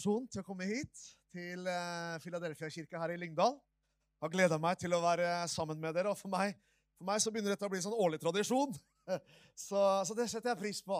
Invitasjonen 0.00 0.30
til 0.32 0.40
å 0.40 0.46
komme 0.46 0.64
hit 0.64 1.00
til 1.28 1.60
Filadelfia 1.60 2.20
Philadelphia-kirka 2.22 3.00
her 3.02 3.12
i 3.12 3.18
Lyngdal. 3.20 3.52
Jeg 3.52 4.24
har 4.24 4.30
gleda 4.32 4.56
meg 4.56 4.78
til 4.80 4.94
å 4.96 5.00
være 5.02 5.26
sammen 5.52 5.76
med 5.76 5.92
dere. 5.92 6.14
Og 6.14 6.16
for 6.16 6.32
meg, 6.32 6.54
for 6.96 7.04
meg 7.04 7.20
så 7.20 7.28
begynner 7.28 7.52
dette 7.52 7.68
å 7.68 7.68
bli 7.68 7.82
en 7.82 7.84
sånn 7.84 7.98
årlig 8.00 8.20
tradisjon. 8.22 8.72
Så, 9.60 9.76
så 10.06 10.14
det 10.16 10.28
setter 10.30 10.52
jeg 10.52 10.60
pris 10.60 10.80
på. 10.80 10.96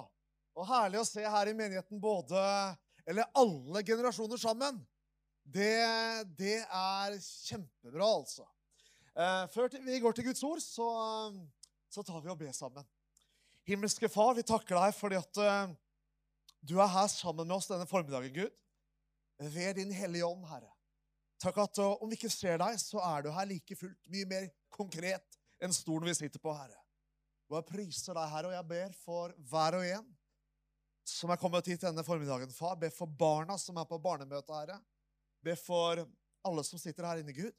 Og 0.58 0.68
herlig 0.68 1.00
å 1.00 1.06
se 1.08 1.22
her 1.22 1.48
i 1.48 1.54
menigheten 1.56 2.00
både 2.02 2.40
Eller 3.08 3.28
alle 3.38 3.80
generasjoner 3.86 4.40
sammen. 4.40 4.82
Det, 5.40 5.80
det 6.36 6.58
er 6.60 7.16
kjempebra, 7.22 8.04
altså. 8.04 8.44
Eh, 9.16 9.44
før 9.54 9.70
vi 9.80 10.00
går 10.02 10.18
til 10.18 10.28
Guds 10.28 10.44
ord, 10.44 10.60
så, 10.60 10.90
så 11.88 12.04
tar 12.04 12.20
vi 12.20 12.32
og 12.34 12.40
ber 12.42 12.52
sammen. 12.52 12.84
Himmelske 13.64 14.10
Far, 14.12 14.34
vi 14.36 14.44
takker 14.44 14.76
deg 14.76 14.96
fordi 14.98 15.20
at 15.22 15.40
eh, 15.40 15.76
du 16.68 16.76
er 16.76 16.92
her 16.92 17.08
sammen 17.08 17.48
med 17.48 17.56
oss 17.56 17.70
denne 17.70 17.88
formiddagen, 17.88 18.34
Gud. 18.36 18.56
Ved 19.40 19.76
din 19.80 19.92
Hellige 19.92 20.26
Ånd, 20.26 20.44
Herre. 20.50 20.68
Takk 21.40 21.56
at 21.62 21.80
uh, 21.80 22.02
om 22.04 22.10
vi 22.10 22.18
ikke 22.18 22.32
ser 22.32 22.58
deg, 22.60 22.76
så 22.80 23.00
er 23.00 23.24
du 23.24 23.30
her 23.32 23.48
like 23.48 23.76
fullt. 23.78 24.00
Mye 24.12 24.28
mer 24.28 24.48
konkret 24.72 25.38
enn 25.64 25.72
stolen 25.72 26.08
vi 26.10 26.16
sitter 26.18 26.42
på, 26.42 26.52
Herre. 26.52 26.76
Og 27.48 27.56
jeg 27.56 27.68
priser 27.70 28.16
deg, 28.16 28.28
Herre, 28.30 28.50
og 28.50 28.56
jeg 28.58 28.68
ber 28.68 28.96
for 29.00 29.32
hver 29.50 29.78
og 29.80 29.86
en 29.88 30.10
som 31.10 31.32
er 31.32 31.40
kommet 31.40 31.66
hit 31.66 31.82
denne 31.82 32.04
formiddagen, 32.06 32.52
far. 32.54 32.76
Be 32.78 32.90
for 32.94 33.08
barna 33.08 33.56
som 33.58 33.80
er 33.80 33.88
på 33.88 33.98
barnemøtet, 34.02 34.52
Herre. 34.54 34.76
Be 35.42 35.56
for 35.58 36.04
alle 36.46 36.64
som 36.66 36.80
sitter 36.80 37.08
her 37.08 37.22
inne, 37.22 37.34
Gud. 37.34 37.56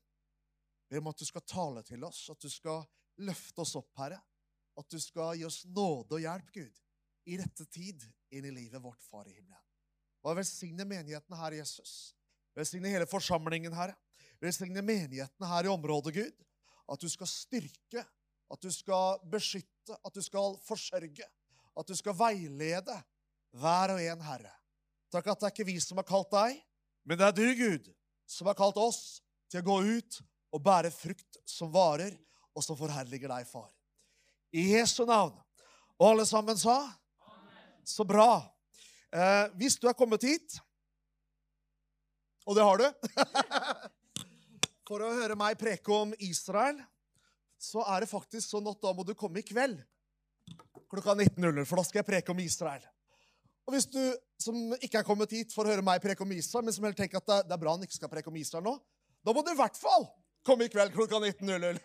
Be 0.89 1.01
om 1.01 1.09
at 1.11 1.19
du 1.19 1.25
skal 1.27 1.43
tale 1.47 1.83
til 1.87 2.05
oss, 2.05 2.23
at 2.31 2.39
du 2.41 2.49
skal 2.51 2.85
løfte 3.25 3.65
oss 3.65 3.75
opp, 3.79 3.91
Herre. 3.99 4.21
At 4.77 4.87
du 4.93 5.01
skal 5.01 5.35
gi 5.39 5.49
oss 5.49 5.63
nåde 5.65 6.19
og 6.19 6.23
hjelp, 6.23 6.53
Gud, 6.55 6.79
i 7.27 7.41
rette 7.41 7.67
tid 7.73 8.05
inn 8.31 8.47
i 8.47 8.55
livet 8.55 8.81
vårt, 8.83 9.03
Far 9.03 9.27
i 9.27 9.35
himmelen. 9.35 9.70
Og 10.21 10.37
velsigne 10.37 10.85
menigheten 10.85 11.37
her, 11.37 11.57
Jesus. 11.57 12.13
Velsigne 12.57 12.91
hele 12.91 13.07
forsamlingen, 13.09 13.73
her. 13.73 13.93
Velsigne 14.41 14.83
menigheten 14.85 15.47
her 15.47 15.67
i 15.67 15.71
området, 15.71 16.13
Gud. 16.15 16.47
At 16.91 17.01
du 17.01 17.09
skal 17.09 17.29
styrke, 17.29 18.05
at 18.51 18.61
du 18.61 18.71
skal 18.73 19.21
beskytte, 19.31 19.95
at 19.95 20.13
du 20.13 20.21
skal 20.21 20.57
forsørge, 20.65 21.27
at 21.77 21.87
du 21.87 21.95
skal 21.95 22.17
veilede 22.17 22.97
hver 23.55 23.95
og 23.95 24.01
en, 24.03 24.25
Herre. 24.25 24.53
Takk 25.11 25.31
at 25.31 25.41
det 25.41 25.47
er 25.47 25.55
ikke 25.55 25.67
vi 25.67 25.77
som 25.83 25.99
har 25.99 26.07
kalt 26.07 26.31
deg, 26.31 26.59
men 27.07 27.19
det 27.19 27.27
er 27.27 27.35
du, 27.35 27.47
Gud, 27.57 27.89
som 28.27 28.47
har 28.47 28.57
kalt 28.59 28.77
oss 28.79 29.21
til 29.51 29.63
å 29.63 29.67
gå 29.67 29.77
ut 29.99 30.19
og 30.51 30.63
bære 30.63 30.91
frukt 30.93 31.39
som 31.47 31.71
varer, 31.73 32.13
og 32.51 32.63
som 32.63 32.75
forherliger 32.75 33.31
deg, 33.31 33.47
far. 33.47 33.69
I 34.51 34.73
Jesu 34.73 35.05
navn. 35.07 35.37
Og 35.95 36.09
alle 36.09 36.25
sammen 36.27 36.57
sa 36.59 36.81
så 37.87 38.03
bra. 38.07 38.43
Eh, 39.11 39.45
hvis 39.59 39.75
du 39.75 39.89
er 39.91 39.97
kommet 39.97 40.23
hit, 40.23 40.55
og 42.47 42.55
det 42.55 42.63
har 42.63 42.79
du 42.79 42.85
For 44.87 45.03
å 45.03 45.11
høre 45.15 45.37
meg 45.39 45.59
preke 45.59 45.91
om 45.95 46.09
Israel, 46.19 46.79
så 47.61 47.83
er 47.93 48.03
det 48.03 48.09
faktisk 48.11 48.49
sånn 48.49 48.65
at 48.67 48.79
da 48.83 48.91
må 48.95 49.05
du 49.07 49.13
komme 49.15 49.39
i 49.39 49.45
kveld 49.45 49.79
klokka 50.91 51.13
19.00, 51.15 51.63
for 51.63 51.79
da 51.79 51.85
skal 51.87 52.01
jeg 52.01 52.07
preke 52.09 52.33
om 52.33 52.41
Israel. 52.43 52.83
Og 53.63 53.75
hvis 53.75 53.87
du 53.87 54.01
som 54.41 54.57
ikke 54.81 54.99
er 54.99 55.07
kommet 55.07 55.31
hit 55.31 55.53
for 55.55 55.63
å 55.63 55.71
høre 55.71 55.85
meg 55.85 56.01
preke 56.03 56.25
om 56.25 56.33
Israel, 56.35 56.65
men 56.67 56.75
som 56.75 56.83
heller 56.83 56.97
tenker 56.97 57.21
at 57.21 57.47
det 57.47 57.55
er 57.55 57.61
bra 57.61 57.77
han 57.77 57.85
ikke 57.85 57.95
skal 57.95 58.11
preke 58.11 58.27
om 58.31 58.39
Israel 58.41 58.65
nå, 58.65 58.73
da 59.23 59.35
må 59.35 59.45
du 59.45 59.53
i 59.53 59.59
hvert 59.59 59.79
fall 59.79 60.09
komme 60.43 60.67
i 60.67 60.73
kveld 60.73 60.91
klokka 60.95 61.21
19.00. 61.21 61.79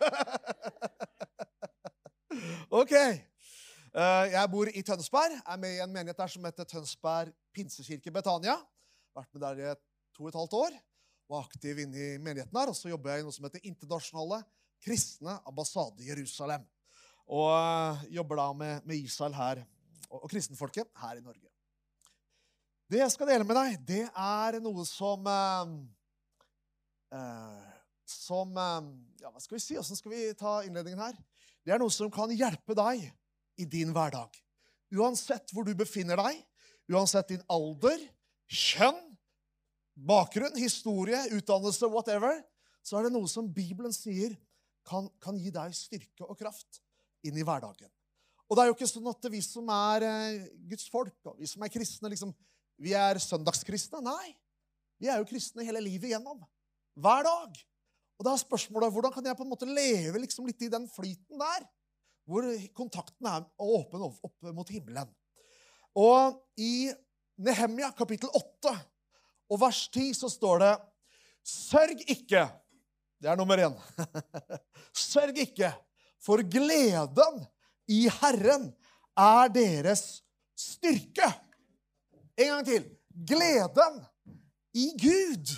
OK. 2.81 2.95
Eh, 3.97 4.27
jeg 4.29 4.49
bor 4.53 4.69
i 4.69 4.81
Tønsberg, 4.85 5.39
er 5.41 5.57
med 5.57 5.71
i 5.73 5.79
en 5.81 5.89
menighet 5.89 6.19
der 6.19 6.29
som 6.29 6.43
heter 6.45 6.67
Tønsberg 6.69 7.31
pinsekirke 7.55 8.11
Betania. 8.13 8.53
Vært 9.17 9.31
med 9.33 9.41
der 9.41 9.61
i 9.63 9.71
to 10.13 10.27
og 10.27 10.29
et 10.29 10.37
halvt 10.37 10.53
år. 10.53 10.77
Var 11.33 11.47
aktiv 11.47 11.81
inne 11.81 11.97
i 11.97 12.19
menigheten 12.21 12.59
her. 12.59 12.69
Og 12.69 12.77
så 12.77 12.91
jobber 12.91 13.15
jeg 13.15 13.23
i 13.23 13.25
noe 13.25 13.33
som 13.33 13.49
heter 13.49 13.65
Internasjonale 13.65 14.43
kristne 14.85 15.39
ambassade 15.49 16.05
i 16.05 16.11
Jerusalem. 16.11 16.69
Og 17.25 17.49
eh, 17.55 18.05
jobber 18.19 18.43
da 18.43 18.47
med, 18.61 18.85
med 18.85 19.01
Israel 19.01 19.33
her, 19.33 19.65
og, 20.11 20.21
og 20.21 20.29
kristenfolket 20.29 20.93
her 21.01 21.17
i 21.17 21.25
Norge. 21.25 21.49
Det 22.87 23.01
jeg 23.01 23.17
skal 23.17 23.33
dele 23.33 23.49
med 23.49 23.57
deg, 23.57 23.81
det 23.81 24.03
er 24.13 24.61
noe 24.61 24.85
som 24.85 25.25
eh, 25.25 25.77
eh, 27.17 27.69
Som 28.05 28.53
eh, 28.61 28.91
Ja, 29.25 29.33
hva 29.33 29.41
skal 29.41 29.57
vi 29.57 29.65
si? 29.71 29.81
Åssen 29.81 29.97
skal 29.97 30.13
vi 30.13 30.27
ta 30.37 30.59
innledningen 30.67 31.01
her? 31.01 31.23
Det 31.65 31.73
er 31.73 31.81
noe 31.81 31.89
som 31.89 32.13
kan 32.13 32.29
hjelpe 32.29 32.77
deg 32.77 33.09
i 33.57 33.65
din 33.65 33.93
hverdag. 33.95 34.33
Uansett 34.95 35.51
hvor 35.53 35.67
du 35.67 35.73
befinner 35.77 36.19
deg, 36.21 36.39
uansett 36.93 37.33
din 37.33 37.43
alder, 37.51 37.99
kjønn, 38.47 38.99
bakgrunn, 40.07 40.55
historie, 40.61 41.19
utdannelse, 41.35 41.89
whatever, 41.91 42.39
så 42.85 42.99
er 42.99 43.07
det 43.07 43.15
noe 43.15 43.27
som 43.29 43.49
Bibelen 43.51 43.93
sier 43.95 44.37
kan, 44.87 45.09
kan 45.19 45.37
gi 45.39 45.51
deg 45.51 45.75
styrke 45.75 46.23
og 46.23 46.37
kraft 46.39 46.79
inn 47.27 47.35
i 47.35 47.45
hverdagen. 47.45 47.89
Og 48.47 48.55
det 48.55 48.63
er 48.63 48.69
jo 48.69 48.75
ikke 48.77 48.87
sånn 48.87 49.09
at 49.11 49.27
vi 49.31 49.41
som 49.43 49.67
er 49.73 50.05
eh, 50.07 50.45
Guds 50.69 50.87
folk, 50.91 51.17
og 51.27 51.41
vi 51.41 51.49
som 51.51 51.65
er 51.65 51.71
kristne, 51.73 52.11
liksom, 52.13 52.31
vi 52.79 52.93
er 52.95 53.19
søndagskristne. 53.19 53.99
Nei. 54.05 54.35
Vi 55.01 55.09
er 55.11 55.19
jo 55.19 55.27
kristne 55.29 55.65
hele 55.67 55.81
livet 55.83 56.11
igjennom. 56.11 56.39
Hver 56.97 57.25
dag. 57.27 57.57
Og 58.17 58.25
da 58.25 58.33
er 58.33 58.41
spørsmålet 58.41 58.93
hvordan 58.93 59.13
kan 59.13 59.27
jeg 59.27 59.37
på 59.37 59.45
en 59.45 59.51
måte 59.51 59.67
leve 59.69 60.21
liksom 60.23 60.47
litt 60.47 60.63
i 60.65 60.71
den 60.73 60.87
flyten 60.89 61.41
der? 61.41 61.65
Hvor 62.27 62.45
kontakten 62.75 63.29
er 63.29 63.45
åpen 63.63 64.03
opp 64.09 64.51
mot 64.51 64.69
himmelen. 64.71 65.09
Og 65.97 66.35
i 66.59 66.89
Nehemia 67.41 67.89
kapittel 67.95 68.29
8 68.35 68.73
og 69.53 69.61
vers 69.61 69.85
10 69.93 70.11
så 70.17 70.29
står 70.31 70.63
det 70.63 70.73
Sørg 71.47 72.01
ikke. 72.11 72.43
Det 73.17 73.29
er 73.31 73.37
nummer 73.39 73.57
én. 73.63 73.75
Sørg 75.07 75.37
ikke, 75.39 75.71
for 76.21 76.43
gleden 76.43 77.45
i 77.87 78.03
Herren 78.19 78.67
er 79.17 79.53
deres 79.53 80.03
styrke. 80.57 81.29
En 82.37 82.51
gang 82.51 82.67
til. 82.67 82.83
Gleden 83.31 84.01
i 84.77 84.91
Gud 84.99 85.55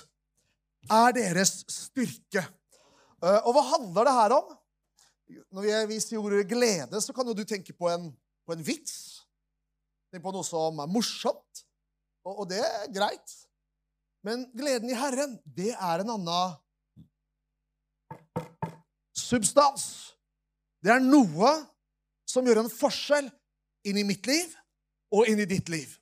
er 0.93 1.17
deres 1.17 1.57
styrke. 1.67 2.45
Eh, 3.19 3.41
og 3.43 3.51
hva 3.55 3.65
handler 3.73 4.07
det 4.07 4.15
her 4.19 4.37
om? 4.37 4.53
Når 5.29 5.65
vi 5.65 5.73
viser 5.93 6.17
ordet 6.17 6.47
glede, 6.49 7.01
så 7.01 7.13
kan 7.13 7.27
jo 7.27 7.35
du 7.37 7.43
tenke 7.45 7.73
på 7.73 7.89
en, 7.91 8.09
på 8.45 8.55
en 8.55 8.65
vits. 8.65 9.25
Tenk 10.09 10.23
på 10.25 10.33
noe 10.33 10.45
som 10.45 10.81
er 10.81 10.89
morsomt. 10.89 11.65
Og, 12.25 12.33
og, 12.41 12.45
det 12.49 12.61
er 12.65 12.89
greit. 12.93 13.35
Men 14.25 14.47
gleden 14.57 14.89
i 14.89 14.97
Herren, 14.97 15.37
det 15.45 15.71
er 15.75 16.03
en 16.03 16.15
annen 16.17 16.57
substans. 19.15 19.85
Det 20.83 20.91
er 20.93 21.03
noe 21.03 21.53
som 22.29 22.45
gjør 22.47 22.63
en 22.63 22.71
forskjell 22.71 23.29
inn 23.87 24.01
i 24.01 24.07
mitt 24.07 24.27
liv 24.27 24.51
og 25.13 25.29
inn 25.29 25.41
i 25.41 25.47
ditt 25.49 25.69
liv. 25.71 25.93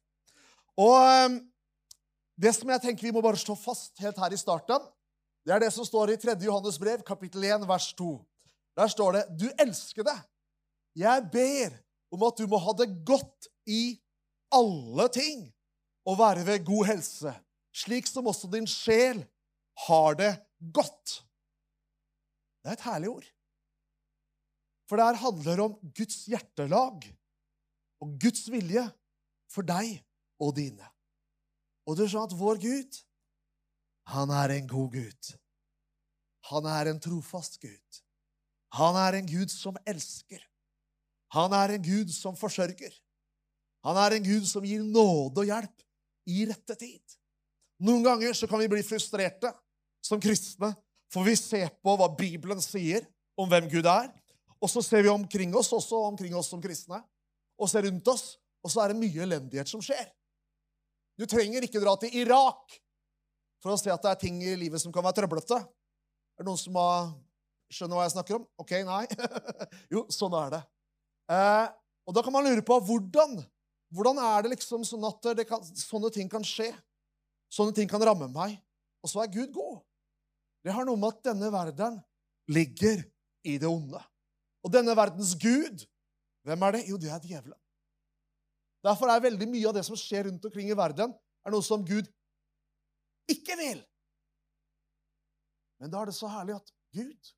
Og 0.78 0.96
ehm, 1.02 1.38
det 2.38 2.54
som 2.56 2.70
jeg 2.70 2.84
tenker 2.84 3.08
vi 3.08 3.14
må 3.16 3.24
bare 3.26 3.40
stå 3.40 3.56
fast 3.58 3.98
helt 4.04 4.20
her 4.22 4.34
i 4.34 4.40
starten, 4.40 4.82
det 5.48 5.56
er 5.56 5.64
det 5.64 5.72
som 5.74 5.86
står 5.88 6.12
i 6.14 6.18
3. 6.20 6.36
Johannes 6.44 6.78
brev, 6.80 7.02
kapittel 7.08 7.46
1, 7.48 7.64
vers 7.70 7.92
2. 7.98 8.10
Der 8.78 8.88
står 8.88 9.12
det, 9.12 9.24
'Du 9.40 9.48
elskede, 9.60 10.16
jeg 10.96 11.30
ber 11.32 11.70
om 12.14 12.24
at 12.24 12.38
du 12.40 12.48
må 12.48 12.58
ha 12.62 12.74
det 12.78 12.90
godt 13.06 13.48
i 13.66 13.98
alle 14.54 15.08
ting 15.14 15.54
og 16.08 16.20
være 16.22 16.46
ved 16.46 16.66
god 16.66 16.86
helse, 16.92 17.34
slik 17.76 18.08
som 18.08 18.30
også 18.32 18.50
din 18.54 18.68
sjel 18.68 19.26
har 19.88 20.16
det 20.22 20.34
godt. 20.74 21.24
Det 22.62 22.72
er 22.72 22.78
et 22.78 22.88
herlig 22.90 23.10
ord. 23.10 23.28
For 24.88 24.96
det 24.96 25.06
her 25.06 25.20
handler 25.26 25.64
om 25.66 25.76
Guds 25.98 26.26
hjertelag 26.32 27.10
og 28.02 28.16
Guds 28.24 28.46
vilje 28.52 28.86
for 29.52 29.68
deg 29.68 30.00
og 30.40 30.56
dine. 30.56 30.88
Og 31.88 31.98
du 31.98 32.06
skjønner 32.06 32.32
at 32.32 32.40
vår 32.40 32.60
Gud, 32.64 32.98
han 34.08 34.32
er 34.32 34.54
en 34.56 34.68
god 34.72 34.90
Gud. 34.96 35.32
Han 36.52 36.68
er 36.72 36.92
en 36.92 37.02
trofast 37.04 37.60
Gud. 37.60 38.02
Han 38.78 38.98
er 39.00 39.18
en 39.18 39.28
Gud 39.30 39.52
som 39.52 39.78
elsker. 39.88 40.42
Han 41.34 41.54
er 41.56 41.76
en 41.76 41.84
Gud 41.84 42.12
som 42.14 42.38
forsørger. 42.38 42.94
Han 43.88 44.00
er 44.00 44.18
en 44.18 44.26
Gud 44.26 44.48
som 44.50 44.66
gir 44.66 44.84
nåde 44.84 45.44
og 45.44 45.50
hjelp 45.50 45.86
i 46.28 46.46
rette 46.50 46.76
tid. 46.80 47.02
Noen 47.84 48.06
ganger 48.06 48.34
så 48.36 48.50
kan 48.50 48.62
vi 48.62 48.70
bli 48.72 48.84
frustrerte 48.86 49.52
som 50.04 50.22
kristne, 50.22 50.74
for 51.12 51.28
vi 51.28 51.36
ser 51.40 51.70
på 51.84 51.94
hva 51.98 52.10
Bibelen 52.18 52.62
sier 52.64 53.06
om 53.40 53.50
hvem 53.50 53.70
Gud 53.72 53.88
er. 53.90 54.10
Og 54.58 54.72
så 54.72 54.82
ser 54.82 55.06
vi 55.06 55.14
omkring 55.14 55.54
oss, 55.56 55.70
også 55.74 56.00
omkring 56.08 56.34
oss 56.36 56.50
som 56.52 56.62
kristne, 56.62 57.00
og 57.58 57.70
ser 57.70 57.86
rundt 57.86 58.08
oss, 58.10 58.36
og 58.66 58.74
så 58.74 58.84
er 58.84 58.92
det 58.92 59.02
mye 59.02 59.24
elendighet 59.24 59.70
som 59.70 59.84
skjer. 59.84 60.08
Du 61.18 61.26
trenger 61.30 61.66
ikke 61.66 61.82
dra 61.82 61.94
til 62.02 62.14
Irak 62.18 62.78
for 63.64 63.74
å 63.74 63.80
se 63.80 63.92
at 63.94 64.04
det 64.04 64.12
er 64.12 64.22
ting 64.22 64.42
i 64.46 64.58
livet 64.58 64.82
som 64.82 64.94
kan 64.94 65.06
være 65.06 65.22
trøblete. 65.22 65.58
Er 65.58 66.44
det 66.44 66.50
noen 66.50 66.62
som 66.62 66.78
har 66.78 67.14
Skjønner 67.74 68.00
hva 68.00 68.06
jeg 68.08 68.16
snakker 68.16 68.38
om? 68.38 68.48
OK, 68.62 68.74
nei. 68.88 69.04
jo, 69.94 70.06
sånn 70.14 70.36
er 70.40 70.54
det. 70.56 70.62
Eh, 71.36 71.66
og 72.08 72.16
da 72.16 72.24
kan 72.24 72.36
man 72.36 72.48
lure 72.48 72.64
på 72.66 72.78
hvordan. 72.88 73.38
Hvordan 73.96 74.20
er 74.24 74.46
det 74.46 74.54
liksom 74.56 74.84
sånn 74.88 75.04
at 75.08 75.28
kan, 75.48 75.64
sånne 75.64 76.12
ting 76.16 76.32
kan 76.32 76.46
skje? 76.48 76.70
Sånne 77.52 77.76
ting 77.76 77.90
kan 77.92 78.04
ramme 78.04 78.30
meg. 78.32 78.58
Og 79.04 79.12
så 79.12 79.24
er 79.24 79.32
Gud 79.32 79.52
god. 79.56 79.82
Det 80.64 80.74
har 80.76 80.88
noe 80.88 81.00
med 81.00 81.16
at 81.16 81.30
denne 81.30 81.52
verden 81.54 82.00
ligger 82.52 83.04
i 83.48 83.56
det 83.60 83.70
onde. 83.70 84.00
Og 84.66 84.74
denne 84.74 84.96
verdens 84.98 85.32
gud, 85.40 85.86
hvem 86.48 86.64
er 86.68 86.76
det? 86.76 86.84
Jo, 86.90 87.00
det 87.00 87.12
er 87.12 87.24
djevelen. 87.24 87.60
Derfor 88.84 89.12
er 89.12 89.24
veldig 89.24 89.48
mye 89.52 89.68
av 89.70 89.76
det 89.76 89.84
som 89.88 89.98
skjer 90.00 90.28
rundt 90.28 90.46
omkring 90.48 90.70
i 90.72 90.78
verden, 90.78 91.14
er 91.44 91.54
noe 91.54 91.64
som 91.66 91.84
Gud 91.88 92.08
ikke 93.32 93.56
vil. 93.60 93.80
Men 95.82 95.92
da 95.94 96.02
er 96.02 96.12
det 96.12 96.18
så 96.18 96.30
herlig 96.32 96.58
at 96.58 96.72
Gud, 96.96 97.32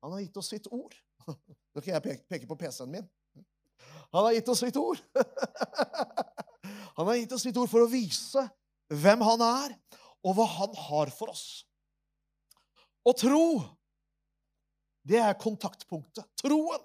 han 0.00 0.12
har 0.14 0.22
gitt 0.24 0.36
oss 0.40 0.50
sitt 0.52 0.68
ord. 0.72 0.94
Nå 1.74 1.82
kan 1.82 1.96
jeg 1.96 2.20
peke 2.28 2.48
på 2.48 2.58
PC-en 2.58 2.92
min. 2.92 3.08
Han 4.10 4.26
har 4.26 4.34
gitt 4.34 4.48
oss 4.50 4.62
sitt 4.64 4.76
ord. 4.80 5.00
Han 6.96 7.06
har 7.06 7.16
gitt 7.16 7.32
oss 7.32 7.44
sitt 7.46 7.56
ord 7.56 7.70
for 7.70 7.84
å 7.84 7.88
vise 7.88 8.42
hvem 8.90 9.22
han 9.24 9.40
er, 9.40 9.74
og 10.26 10.34
hva 10.36 10.44
han 10.58 10.74
har 10.76 11.12
for 11.14 11.30
oss. 11.32 11.44
Og 13.06 13.16
tro, 13.16 13.44
det 15.08 15.20
er 15.22 15.38
kontaktpunktet. 15.40 16.26
Troen 16.42 16.82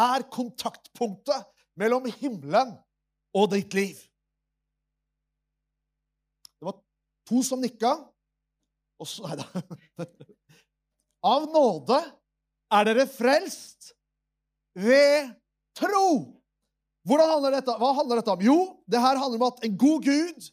er 0.00 0.24
kontaktpunktet 0.32 1.46
mellom 1.78 2.08
himmelen 2.18 2.72
og 3.36 3.52
ditt 3.52 3.76
liv. 3.76 4.00
Det 6.58 6.66
var 6.66 6.80
to 7.30 7.44
som 7.46 7.62
nikka. 7.62 7.94
Og 9.00 9.08
så 9.08 9.24
Nei 9.28 9.38
da. 9.38 10.08
Av 11.30 11.46
nåde 11.52 12.00
er 12.70 12.86
dere 12.86 13.06
frelst 13.10 13.92
ved 14.78 15.32
tro. 15.76 16.36
Handler 17.10 17.56
dette, 17.56 17.74
hva 17.80 17.92
handler 17.96 18.20
dette 18.20 18.32
om? 18.32 18.42
Jo, 18.44 18.58
det 18.86 19.00
her 19.02 19.18
handler 19.18 19.40
om 19.40 19.46
at 19.48 19.62
en 19.66 19.76
god 19.80 20.04
Gud 20.06 20.50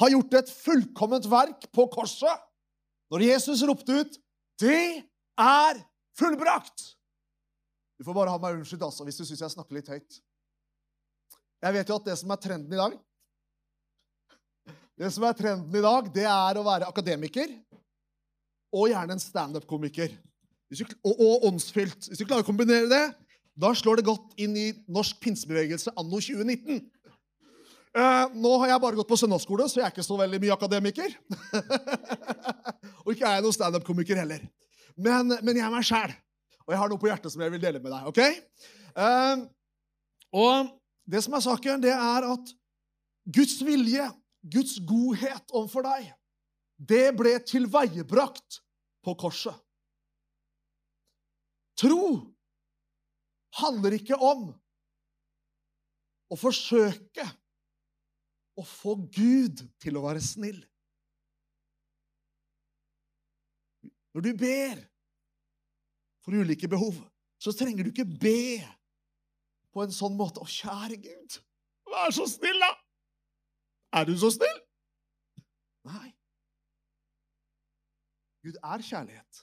har 0.00 0.12
gjort 0.14 0.36
et 0.40 0.50
fullkomment 0.50 1.26
verk 1.30 1.66
på 1.74 1.86
korset. 1.92 2.44
Når 3.12 3.26
Jesus 3.28 3.62
ropte 3.62 3.92
ut 3.92 4.20
'Det 4.58 5.04
er 5.38 5.74
fullbrakt'. 6.18 6.94
Du 7.98 8.04
får 8.04 8.14
bare 8.14 8.30
ha 8.30 8.38
meg 8.38 8.54
unnskyldt 8.54 8.82
altså, 8.82 9.04
hvis 9.04 9.16
du 9.16 9.24
syns 9.24 9.40
jeg 9.40 9.50
snakker 9.50 9.74
litt 9.74 9.88
høyt. 9.88 10.20
Jeg 11.62 11.72
vet 11.72 11.88
jo 11.88 11.96
at 11.96 12.04
det 12.04 12.18
som 12.18 12.30
er 12.30 12.36
trenden 12.36 12.72
i 12.72 12.76
dag 12.76 12.98
Det 14.98 15.10
som 15.10 15.24
er 15.24 15.32
trenden 15.32 15.74
i 15.74 15.82
dag, 15.82 16.14
det 16.14 16.26
er 16.28 16.58
å 16.58 16.62
være 16.62 16.86
akademiker 16.86 17.50
og 18.74 18.88
gjerne 18.88 19.16
en 19.16 19.22
standup-komiker. 19.22 20.12
Og, 20.72 21.12
og 21.12 21.44
åndsfylt. 21.50 22.08
Hvis 22.08 22.20
du 22.20 22.24
klarer 22.24 22.44
å 22.44 22.48
kombinere 22.48 22.88
det, 22.90 23.04
da 23.54 23.70
slår 23.76 24.00
det 24.00 24.08
godt 24.08 24.34
inn 24.40 24.56
i 24.58 24.70
norsk 24.90 25.20
pinsebevegelse 25.22 25.92
anno 26.00 26.18
2019. 26.18 26.82
Uh, 27.94 28.26
nå 28.34 28.56
har 28.64 28.72
jeg 28.72 28.82
bare 28.82 28.98
gått 28.98 29.10
på 29.12 29.18
søndagsskole, 29.20 29.68
så 29.70 29.78
jeg 29.78 29.86
er 29.86 29.92
ikke 29.94 30.02
så 30.02 30.16
veldig 30.18 30.40
mye 30.42 30.54
akademiker. 30.56 31.12
og 33.04 33.12
ikke 33.12 33.28
er 33.28 33.36
jeg 33.36 33.44
noen 33.44 33.54
standup-komiker 33.54 34.18
heller. 34.18 34.42
Men, 34.98 35.30
men, 35.36 35.54
jeg 35.54 35.62
er 35.62 35.70
meg 35.70 35.86
sjæl, 35.86 36.16
og 36.66 36.74
jeg 36.74 36.80
har 36.80 36.90
noe 36.90 37.02
på 37.02 37.10
hjertet 37.10 37.34
som 37.34 37.44
jeg 37.44 37.54
vil 37.54 37.62
dele 37.62 37.82
med 37.84 37.94
deg. 37.94 38.10
ok? 38.10 38.58
Uh, 38.98 39.46
og 40.34 40.74
det 41.06 41.22
som 41.22 41.38
er 41.38 41.46
saken, 41.46 41.86
det 41.86 41.94
er 41.94 42.26
at 42.32 42.52
Guds 43.38 43.60
vilje, 43.62 44.08
Guds 44.42 44.74
godhet 44.82 45.54
overfor 45.54 45.86
deg, 45.86 46.10
det 46.82 47.06
ble 47.14 47.36
tilveiebrakt 47.46 48.58
på 49.06 49.14
korset. 49.20 49.54
Tro 51.78 52.04
handler 53.58 53.96
ikke 53.98 54.18
om 54.18 54.48
å 56.30 56.38
forsøke 56.38 57.26
å 58.54 58.64
få 58.66 58.94
Gud 59.14 59.64
til 59.82 59.98
å 59.98 60.04
være 60.06 60.22
snill. 60.22 60.60
Når 64.14 64.26
du 64.28 64.30
ber 64.38 64.82
for 66.22 66.38
ulike 66.38 66.70
behov, 66.70 67.00
så 67.42 67.52
trenger 67.52 67.84
du 67.84 67.90
ikke 67.90 68.06
be 68.06 68.62
på 69.74 69.82
en 69.82 69.92
sånn 69.92 70.14
måte 70.14 70.38
'Å, 70.38 70.46
kjære 70.46 70.96
Gud, 71.02 71.40
vær 71.90 72.14
så 72.14 72.26
snill, 72.30 72.60
da!' 72.62 72.78
Er 73.98 74.06
du 74.06 74.14
så 74.18 74.30
snill? 74.30 74.60
Nei. 75.84 76.14
Gud 78.42 78.56
er 78.62 78.82
kjærlighet. 78.82 79.42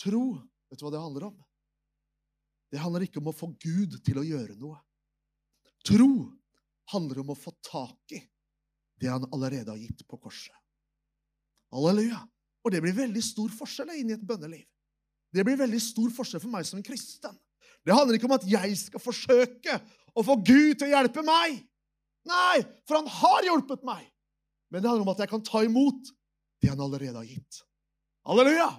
Tro, 0.00 0.22
vet 0.70 0.80
du 0.80 0.86
hva 0.86 0.92
det 0.94 1.02
handler 1.02 1.28
om? 1.30 1.36
Det 2.72 2.82
handler 2.82 3.06
ikke 3.06 3.20
om 3.22 3.30
å 3.30 3.36
få 3.36 3.50
Gud 3.62 3.98
til 4.04 4.20
å 4.20 4.26
gjøre 4.26 4.56
noe. 4.58 4.78
Tro 5.86 6.10
handler 6.92 7.22
om 7.22 7.32
å 7.34 7.38
få 7.38 7.52
tak 7.66 8.16
i 8.16 8.22
det 9.00 9.10
han 9.12 9.26
allerede 9.32 9.70
har 9.70 9.78
gitt 9.78 10.02
på 10.08 10.18
korset. 10.18 10.54
Halleluja. 11.74 12.22
Og 12.66 12.72
det 12.74 12.80
blir 12.82 12.96
veldig 12.96 13.22
stor 13.22 13.52
forskjell 13.54 13.92
inn 13.94 14.10
i 14.10 14.16
et 14.16 14.26
bønneliv. 14.26 14.64
Det 15.34 15.44
blir 15.46 15.58
veldig 15.58 15.78
stor 15.82 16.10
forskjell 16.14 16.42
for 16.42 16.50
meg 16.50 16.66
som 16.66 16.80
en 16.80 16.86
kristen. 16.86 17.34
Det 17.86 17.94
handler 17.94 18.18
ikke 18.18 18.26
om 18.26 18.34
at 18.38 18.46
jeg 18.48 18.78
skal 18.80 19.02
forsøke 19.02 19.78
å 20.16 20.24
få 20.26 20.38
Gud 20.40 20.78
til 20.78 20.88
å 20.88 20.94
hjelpe 20.96 21.22
meg. 21.26 21.60
Nei, 22.26 22.58
for 22.88 22.98
han 22.98 23.10
har 23.20 23.46
hjulpet 23.46 23.84
meg. 23.86 24.02
Men 24.72 24.82
det 24.82 24.90
handler 24.90 25.06
om 25.06 25.12
at 25.12 25.22
jeg 25.22 25.30
kan 25.30 25.44
ta 25.46 25.62
imot 25.62 26.10
det 26.62 26.72
han 26.72 26.82
allerede 26.82 27.20
har 27.20 27.28
gitt. 27.28 27.60
Halleluja! 28.26 28.70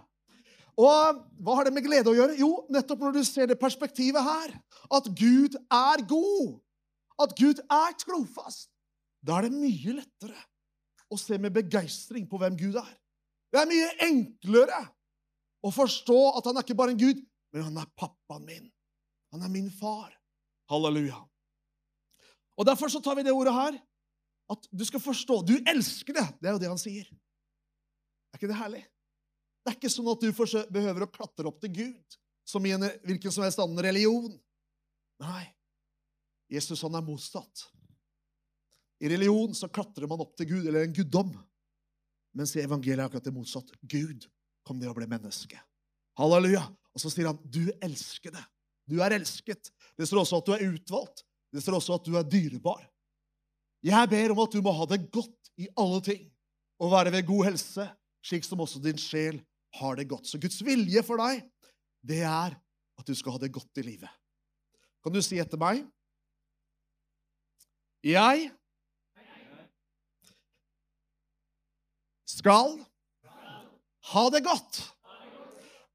Og 0.78 1.22
hva 1.42 1.56
har 1.58 1.66
det 1.66 1.74
med 1.74 1.86
glede 1.88 2.12
å 2.12 2.16
gjøre? 2.16 2.38
Jo, 2.38 2.52
nettopp 2.70 3.02
når 3.02 3.16
du 3.18 3.24
ser 3.26 3.50
det 3.50 3.58
perspektivet 3.58 4.22
her. 4.22 4.54
At 4.94 5.10
Gud 5.18 5.58
er 5.74 6.04
god. 6.10 6.60
At 7.18 7.34
Gud 7.38 7.64
er 7.66 7.96
trofast. 7.98 8.70
Da 9.26 9.40
er 9.40 9.48
det 9.48 9.58
mye 9.58 9.98
lettere 9.98 10.38
å 11.10 11.18
se 11.18 11.40
med 11.42 11.56
begeistring 11.56 12.28
på 12.30 12.38
hvem 12.38 12.58
Gud 12.60 12.78
er. 12.78 12.94
Det 13.50 13.62
er 13.62 13.70
mye 13.70 13.90
enklere 14.06 14.84
å 15.66 15.72
forstå 15.74 16.20
at 16.38 16.50
han 16.50 16.60
er 16.60 16.68
ikke 16.68 16.78
bare 16.78 16.94
en 16.94 17.02
Gud, 17.02 17.24
men 17.56 17.66
han 17.70 17.82
er 17.82 17.90
pappaen 17.98 18.46
min. 18.46 18.68
Han 19.34 19.44
er 19.44 19.52
min 19.52 19.72
far. 19.74 20.12
Halleluja. 20.70 21.20
Og 22.58 22.66
Derfor 22.68 22.92
så 22.92 23.02
tar 23.02 23.18
vi 23.18 23.26
det 23.26 23.34
ordet 23.34 23.56
her. 23.56 23.80
At 24.52 24.68
du 24.72 24.84
skal 24.88 25.02
forstå. 25.04 25.42
Du 25.44 25.58
elsker 25.68 26.16
det. 26.16 26.28
Det 26.40 26.48
er 26.48 26.56
jo 26.56 26.62
det 26.62 26.70
han 26.72 26.80
sier. 26.80 27.08
Er 28.32 28.40
ikke 28.40 28.50
det 28.52 28.60
herlig? 28.60 28.84
Det 29.68 29.74
er 29.74 29.82
ikke 29.82 29.90
sånn 29.92 30.08
at 30.08 30.22
du 30.24 30.30
behøver 30.72 31.04
å 31.04 31.10
klatre 31.12 31.50
opp 31.50 31.58
til 31.60 31.74
Gud 31.76 32.14
som 32.48 32.64
i 32.64 32.72
en 32.72 32.86
hvilken 33.04 33.34
som 33.36 33.44
helst 33.44 33.60
annen 33.60 33.82
religion. 33.84 34.30
Nei. 35.20 35.42
Jesus 36.48 36.80
han 36.86 36.96
er 36.96 37.04
motsatt. 37.04 37.66
I 39.04 39.12
religion 39.12 39.52
så 39.52 39.68
klatrer 39.68 40.08
man 40.08 40.24
opp 40.24 40.38
til 40.40 40.48
Gud, 40.54 40.70
eller 40.70 40.86
en 40.86 40.94
guddom. 40.96 41.34
Mens 42.32 42.56
i 42.56 42.62
evangeliet 42.64 43.02
er 43.02 43.10
akkurat 43.10 43.28
det 43.28 43.34
motsatt. 43.36 43.74
Gud 43.84 44.24
kom 44.64 44.80
ned 44.80 44.88
og 44.88 44.96
ble 45.02 45.10
menneske. 45.12 45.60
Halleluja. 46.16 46.64
Og 46.96 47.04
så 47.04 47.12
sier 47.12 47.28
han, 47.28 47.42
'Du 47.44 47.68
elsker 47.84 48.32
det. 48.32 48.46
Du 48.88 49.04
er 49.04 49.18
elsket.' 49.20 49.74
Det 50.00 50.08
står 50.08 50.24
også 50.24 50.40
at 50.40 50.48
du 50.48 50.54
er 50.56 50.64
utvalgt. 50.72 51.26
Det 51.52 51.60
står 51.60 51.76
også 51.76 52.00
at 52.00 52.08
du 52.08 52.16
er 52.16 52.24
dyrebar. 52.24 52.88
Jeg 53.84 54.10
ber 54.10 54.32
om 54.32 54.40
at 54.48 54.56
du 54.56 54.62
må 54.64 54.72
ha 54.72 54.88
det 54.88 55.12
godt 55.12 55.52
i 55.60 55.68
alle 55.76 56.00
ting 56.02 56.24
og 56.80 56.92
være 56.96 57.12
ved 57.12 57.28
god 57.28 57.46
helse, 57.52 57.92
slik 58.24 58.48
som 58.48 58.64
også 58.64 58.80
din 58.80 58.98
sjel 58.98 59.44
har 59.76 59.96
det 60.00 60.08
godt. 60.10 60.28
Så 60.28 60.40
Guds 60.42 60.62
vilje 60.66 61.04
for 61.06 61.20
deg, 61.22 61.44
det 62.02 62.22
er 62.24 62.56
at 62.98 63.08
du 63.08 63.14
skal 63.16 63.36
ha 63.36 63.42
det 63.42 63.54
godt 63.54 63.82
i 63.82 63.86
livet. 63.86 64.10
Kan 65.04 65.14
du 65.14 65.22
si 65.22 65.40
etter 65.40 65.60
meg? 65.62 65.84
Jeg 68.06 68.52
skal 72.28 72.78
ha 74.14 74.24
det 74.34 74.44
godt. 74.46 74.82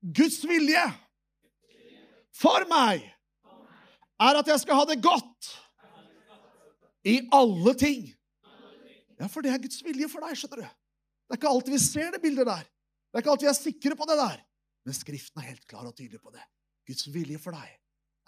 Guds 0.03 0.41
vilje 0.49 0.83
for 2.35 2.67
meg 2.71 3.05
er 4.23 4.39
at 4.41 4.49
jeg 4.51 4.63
skal 4.63 4.81
ha 4.81 4.87
det 4.89 4.99
godt 5.03 5.53
i 7.07 7.21
alle 7.35 7.75
ting. 7.79 8.11
Ja, 9.19 9.29
for 9.31 9.45
det 9.45 9.53
er 9.53 9.63
Guds 9.63 9.83
vilje 9.87 10.09
for 10.11 10.25
deg, 10.27 10.35
skjønner 10.39 10.63
du. 10.63 10.67
Det 10.67 11.37
er 11.37 11.41
ikke 11.41 11.53
alltid 11.55 11.75
vi 11.75 11.83
ser 11.83 12.11
det 12.15 12.23
bildet 12.23 12.49
der. 12.49 12.65
Det 13.13 13.21
er 13.21 13.25
ikke 13.25 13.35
alltid 13.35 13.47
vi 13.47 13.53
er 13.53 13.59
sikre 13.59 13.97
på 13.99 14.09
det 14.09 14.17
der. 14.17 14.41
Men 14.89 14.97
Skriften 14.97 15.43
er 15.43 15.51
helt 15.51 15.67
klar 15.69 15.85
og 15.85 15.95
tydelig 15.95 16.21
på 16.23 16.33
det. 16.33 16.43
Guds 16.89 17.05
vilje 17.13 17.39
for 17.39 17.55
deg 17.55 17.77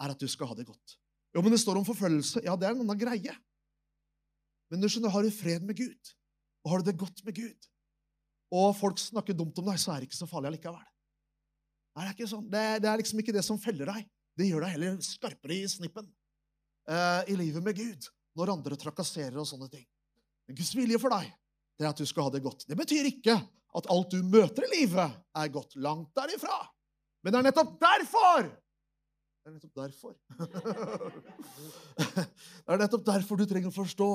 er 0.05 0.13
at 0.13 0.21
du 0.21 0.27
skal 0.29 0.51
ha 0.51 0.57
det 0.57 0.67
godt. 0.67 0.97
Jo, 1.35 1.41
men 1.41 1.51
det 1.51 1.59
står 1.59 1.79
om 1.79 1.87
forfølgelse. 1.87 2.43
Ja, 2.45 2.53
det 2.55 2.67
er 2.67 2.75
en 2.75 2.83
annen 2.85 2.99
greie. 2.99 3.33
Men 4.71 4.81
du 4.81 4.87
skjønner, 4.89 5.11
har 5.11 5.25
du 5.25 5.33
fred 5.33 5.65
med 5.65 5.77
Gud, 5.77 6.11
og 6.63 6.71
har 6.71 6.81
du 6.81 6.89
det 6.89 6.99
godt 7.01 7.21
med 7.25 7.35
Gud, 7.37 7.67
og 8.55 8.75
folk 8.77 9.01
snakker 9.01 9.35
dumt 9.37 9.57
om 9.61 9.67
deg, 9.67 9.79
så 9.81 9.93
er 9.93 10.01
det 10.01 10.09
ikke 10.09 10.19
så 10.21 10.29
farlig 10.29 10.53
allikevel. 10.53 10.85
Nei, 11.95 12.03
det, 12.03 12.07
er 12.07 12.15
ikke 12.15 12.29
sånn. 12.29 12.45
det, 12.51 12.63
det 12.83 12.89
er 12.91 13.01
liksom 13.01 13.21
ikke 13.21 13.35
det 13.35 13.43
som 13.45 13.59
feller 13.61 13.91
deg. 13.91 14.07
Det 14.35 14.47
gjør 14.49 14.65
deg 14.65 14.73
heller 14.75 14.95
skarpere 15.05 15.57
i 15.57 15.67
snippen 15.71 16.07
uh, 16.91 17.21
i 17.31 17.37
livet 17.39 17.63
med 17.63 17.77
Gud 17.77 18.09
når 18.35 18.51
andre 18.51 18.77
trakasserer 18.79 19.37
og 19.39 19.47
sånne 19.47 19.69
ting. 19.71 19.85
Men 20.45 20.57
Guds 20.59 20.73
vilje 20.75 20.99
for 21.01 21.15
deg 21.15 21.29
det 21.75 21.85
er 21.85 21.91
at 21.91 21.99
du 21.99 22.07
skal 22.07 22.27
ha 22.27 22.33
det 22.33 22.43
godt. 22.43 22.65
Det 22.67 22.75
betyr 22.79 23.07
ikke 23.09 23.37
at 23.75 23.89
alt 23.91 24.13
du 24.13 24.21
møter 24.23 24.67
i 24.67 24.79
livet, 24.79 25.17
er 25.35 25.51
godt. 25.51 25.75
Langt 25.75 26.15
derifra. 26.17 26.59
Men 27.25 27.33
det 27.33 27.39
er 27.39 27.47
nettopp 27.47 27.71
derfor 27.81 28.43
Det 28.45 29.49
er 29.49 29.55
nettopp 29.55 29.77
derfor 29.79 30.13
Det 32.65 32.75
er 32.75 32.83
nettopp 32.83 33.05
derfor 33.07 33.39
du 33.39 33.45
trenger 33.49 33.71
å 33.71 33.75
forstå 33.75 34.09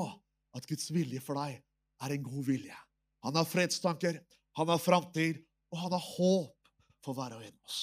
at 0.55 0.67
Guds 0.67 0.89
vilje 0.91 1.21
for 1.23 1.39
deg 1.39 1.59
er 2.01 2.15
en 2.15 2.25
god 2.25 2.45
vilje. 2.47 2.77
Han 3.23 3.37
har 3.37 3.47
fredstanker, 3.47 4.17
han 4.57 4.71
har 4.71 4.81
framtid, 4.81 5.39
og 5.71 5.83
han 5.83 5.95
har 5.95 6.03
håp 6.03 6.71
for 7.05 7.15
hver 7.15 7.37
og 7.37 7.43
en 7.43 7.53
av 7.53 7.69
oss. 7.69 7.81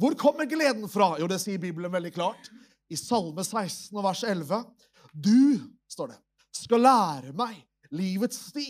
Hvor 0.00 0.16
kommer 0.18 0.48
gleden 0.50 0.88
fra? 0.90 1.14
Jo, 1.20 1.28
det 1.30 1.40
sier 1.42 1.60
Bibelen 1.62 1.92
veldig 1.92 2.12
klart. 2.14 2.48
I 2.90 2.96
Salme 2.98 3.44
16 3.44 3.98
og 3.98 4.06
vers 4.06 4.24
11. 4.26 4.62
Du, 5.12 5.60
står 5.90 6.14
det, 6.14 6.18
skal 6.54 6.84
lære 6.84 7.34
meg 7.36 7.60
livets 7.94 8.48
sti. 8.50 8.68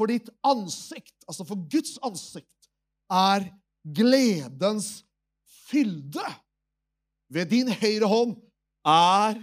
For 0.00 0.08
ditt 0.08 0.30
ansikt, 0.48 1.18
altså 1.28 1.44
for 1.44 1.60
Guds 1.68 1.98
ansikt, 2.00 2.70
er 3.12 3.50
gledens 3.84 5.02
fylde. 5.68 6.24
Ved 7.28 7.50
din 7.52 7.68
høyre 7.68 8.08
hånd 8.08 8.32
er 8.88 9.42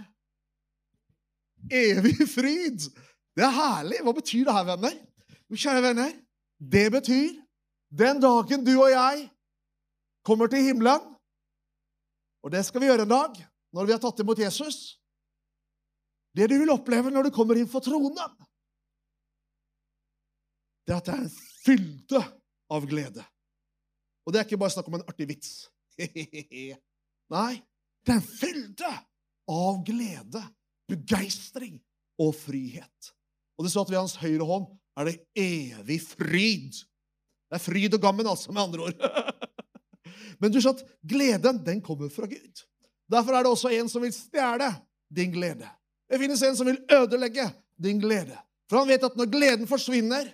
evig 1.70 2.26
fryd. 2.26 2.88
Det 3.38 3.46
er 3.46 3.54
herlig. 3.54 4.00
Hva 4.02 4.16
betyr 4.16 4.48
det 4.48 4.56
her, 4.56 4.66
venner? 4.72 4.96
Jo, 5.46 5.60
kjære 5.62 5.84
venner, 5.84 6.10
det 6.58 6.88
betyr 6.92 7.38
den 7.94 8.18
dagen 8.20 8.66
du 8.66 8.74
og 8.74 8.90
jeg 8.90 9.28
kommer 10.26 10.50
til 10.50 10.66
himmelen, 10.66 11.06
og 12.42 12.52
det 12.52 12.66
skal 12.66 12.82
vi 12.82 12.90
gjøre 12.90 13.06
en 13.06 13.14
dag 13.14 13.38
når 13.72 13.86
vi 13.86 13.94
har 13.94 14.00
tatt 14.02 14.20
imot 14.22 14.38
Jesus 14.40 14.98
Det 16.36 16.46
du 16.50 16.54
vil 16.60 16.70
oppleve 16.70 17.10
når 17.10 17.28
du 17.28 17.34
kommer 17.34 17.58
inn 17.58 17.68
for 17.70 17.84
tronen, 17.84 18.34
det 20.88 20.94
er 20.94 21.02
at 21.02 21.08
det 21.08 21.14
er 21.14 21.24
en 21.26 21.34
fylde 21.66 22.20
av 22.72 22.86
glede. 22.88 23.24
Og 24.24 24.32
det 24.32 24.40
er 24.40 24.46
ikke 24.46 24.60
bare 24.60 24.72
snakk 24.72 24.88
om 24.88 24.96
en 24.96 25.04
artig 25.04 25.26
vits. 25.28 25.50
Nei, 27.36 27.58
det 28.04 28.14
er 28.14 28.16
en 28.16 28.24
fylde 28.24 28.92
av 29.52 29.82
glede, 29.84 30.42
begeistring 30.88 31.76
og 32.24 32.32
frihet. 32.40 33.12
Og 33.58 33.66
det 33.66 33.72
står 33.74 33.84
at 33.84 33.92
ved 33.92 34.00
hans 34.00 34.16
høyre 34.22 34.48
hånd 34.48 34.70
er 34.96 35.10
det 35.10 35.16
evig 35.36 36.00
fryd. 36.06 36.80
Det 37.48 37.58
er 37.58 37.64
fryd 37.64 37.98
og 37.98 38.02
gammen, 38.02 38.28
altså, 38.28 38.52
med 38.52 38.64
andre 38.64 38.88
ord. 38.88 39.04
Men 40.40 40.54
du 40.54 40.60
skjønner 40.62 40.88
gleden, 41.04 41.60
den 41.68 41.84
kommer 41.84 42.08
fra 42.12 42.28
Gud. 42.30 42.64
Derfor 43.12 43.36
er 43.36 43.44
det 43.44 43.52
også 43.52 43.72
en 43.76 43.92
som 43.92 44.04
vil 44.04 44.16
stjele 44.16 44.72
din 45.12 45.32
glede. 45.36 45.68
Det 46.08 46.20
finnes 46.20 46.42
en 46.48 46.56
som 46.56 46.68
vil 46.68 46.80
ødelegge 46.92 47.44
din 47.76 48.00
glede. 48.00 48.36
For 48.68 48.80
han 48.80 48.88
vet 48.88 49.04
at 49.04 49.16
når 49.16 49.30
gleden 49.32 49.68
forsvinner, 49.68 50.28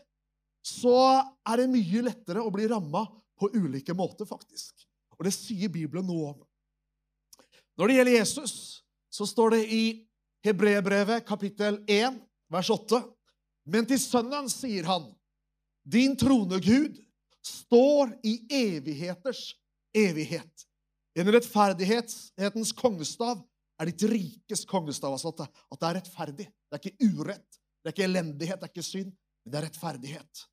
så 0.64 0.96
er 1.44 1.60
det 1.60 1.70
mye 1.72 2.06
lettere 2.06 2.42
å 2.42 2.52
bli 2.52 2.66
ramma 2.70 3.04
på 3.38 3.50
ulike 3.52 3.94
måter, 3.96 4.28
faktisk. 4.28 4.86
Og 5.18 5.26
det 5.26 5.34
sier 5.36 5.72
Bibelen 5.72 6.06
noe 6.08 6.32
om. 6.32 6.40
Når 7.78 7.90
det 7.90 7.96
gjelder 7.98 8.16
Jesus, 8.18 8.54
så 9.12 9.26
står 9.28 9.56
det 9.56 9.62
i 9.74 9.84
Hebrebrevet 10.44 11.26
kapittel 11.26 11.80
1, 11.90 12.16
vers 12.52 12.70
8. 12.72 13.00
Men 13.70 13.88
til 13.88 14.00
Sønnen 14.00 14.48
sier 14.52 14.86
han, 14.88 15.08
din 15.84 16.16
trone, 16.16 16.60
Gud, 16.64 16.96
står 17.44 18.14
i 18.24 18.38
evigheters 18.48 19.50
evighet. 19.94 20.64
En 21.14 21.28
rettferdighetens 21.30 22.72
kongestav 22.76 23.42
er 23.80 23.90
ditt 23.90 24.06
rikes 24.10 24.64
kongestav. 24.68 25.14
Altså 25.14 25.32
at 25.34 25.44
det, 25.44 25.88
er 25.88 25.98
rettferdig. 26.00 26.48
Det 26.48 26.78
er 26.78 26.82
ikke 26.82 27.12
urett, 27.12 27.60
det 27.82 27.90
er 27.90 27.96
ikke 27.96 28.08
elendighet, 28.08 28.60
det 28.60 28.68
er 28.68 28.72
ikke 28.72 28.86
synd, 28.86 29.12
men 29.44 29.52
det 29.52 29.60
er 29.60 29.66
rettferdighet. 29.68 30.44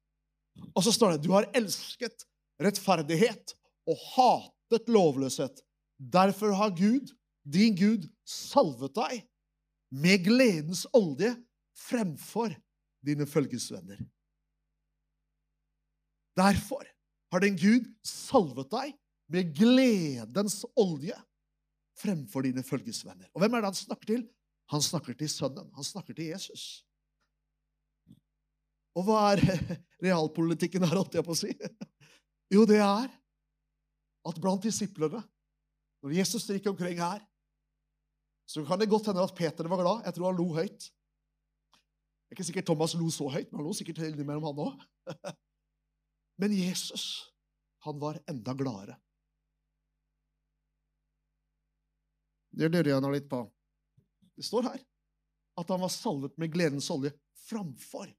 Og 0.75 0.83
så 0.85 0.93
står 0.95 1.15
det 1.15 1.25
du 1.25 1.33
har 1.33 1.49
elsket 1.57 2.25
rettferdighet 2.61 3.55
og 3.89 3.99
hatet 4.13 4.89
lovløshet. 4.91 5.61
Derfor 5.97 6.55
har 6.57 6.73
Gud, 6.77 7.11
din 7.43 7.75
Gud, 7.77 8.07
salvet 8.25 8.95
deg 8.97 9.21
med 9.91 10.23
gledens 10.25 10.85
olje 10.95 11.33
fremfor 11.77 12.53
dine 13.05 13.27
følgesvenner. 13.27 13.99
Derfor 16.37 16.85
har 17.31 17.43
din 17.43 17.57
Gud 17.59 17.89
salvet 18.07 18.71
deg 18.71 18.93
med 19.31 19.51
gledens 19.55 20.61
olje 20.79 21.15
fremfor 22.01 22.45
dine 22.45 22.63
følgesvenner. 22.65 23.29
Og 23.33 23.43
hvem 23.43 23.53
er 23.55 23.63
det 23.63 23.71
han 23.71 23.81
snakker 23.81 24.13
til? 24.13 24.23
Han 24.71 24.83
snakker 24.83 25.17
til 25.17 25.29
sønnen. 25.29 25.67
Han 25.75 25.85
snakker 25.85 26.15
til 26.15 26.31
Jesus. 26.31 26.85
Og 28.97 29.07
hva 29.07 29.19
er 29.31 29.43
realpolitikken 30.05 30.83
her, 30.83 30.97
holdt 30.99 31.17
jeg 31.17 31.27
på 31.27 31.35
å 31.35 31.41
si? 31.43 31.55
Jo, 32.51 32.65
det 32.67 32.81
er 32.83 33.07
at 34.27 34.39
blant 34.43 34.65
disiplene, 34.65 35.21
når 36.03 36.15
Jesus 36.17 36.49
gikk 36.51 36.65
omkring 36.73 36.97
her, 36.99 37.21
så 38.43 38.65
kan 38.67 38.81
det 38.81 38.89
godt 38.91 39.07
hende 39.07 39.23
at 39.23 39.31
Peter 39.37 39.69
var 39.71 39.79
glad. 39.79 40.01
Jeg 40.03 40.17
tror 40.17 40.27
han 40.27 40.39
lo 40.41 40.49
høyt. 40.57 40.89
Det 41.71 42.33
er 42.33 42.35
ikke 42.35 42.47
sikkert 42.49 42.67
Thomas 42.67 42.95
lo 42.99 43.07
så 43.13 43.29
høyt, 43.31 43.47
men 43.47 43.61
han 43.61 43.69
lo 43.69 43.75
sikkert 43.77 44.01
innimellom, 44.03 44.49
han 44.49 44.59
òg. 44.65 44.83
Men 46.41 46.55
Jesus, 46.57 47.05
han 47.85 47.99
var 48.01 48.19
enda 48.27 48.55
gladere. 48.57 48.95
Det 52.51 52.67
lurer 52.67 52.91
jeg 52.91 53.03
nå 53.03 53.11
litt 53.13 53.27
på. 53.31 53.43
Det 54.35 54.43
står 54.47 54.67
her 54.71 54.79
at 55.61 55.71
han 55.71 55.83
var 55.83 55.91
salvet 55.93 56.35
med 56.41 56.51
gledens 56.51 56.89
olje 56.91 57.13
framfor 57.45 58.09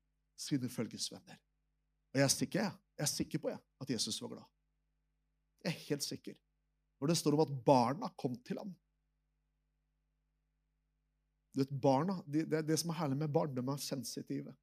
sine 0.43 0.71
følgesvenner. 0.73 1.39
Og 2.13 2.21
jeg 2.21 2.27
er 2.27 2.33
sikker, 2.35 2.73
jeg 2.99 3.07
er 3.07 3.11
sikker 3.11 3.43
på 3.43 3.53
jeg, 3.53 3.61
at 3.81 3.91
Jesus 3.95 4.21
var 4.23 4.35
glad. 4.35 4.49
Jeg 5.63 5.71
er 5.71 5.85
helt 5.89 6.05
sikker. 6.05 6.37
Når 7.01 7.11
det 7.11 7.19
står 7.19 7.37
om 7.37 7.45
at 7.45 7.55
barna 7.67 8.11
kom 8.19 8.35
til 8.47 8.61
ham. 8.61 8.75
Du 11.53 11.61
vet, 11.61 11.73
barna, 11.83 12.19
det, 12.27 12.47
er 12.53 12.65
det 12.65 12.79
som 12.81 12.93
er 12.93 13.01
herlig 13.01 13.19
med 13.21 13.33
barn, 13.33 13.55
de 13.55 13.65
er 13.65 13.83
sensitive. 13.83 14.55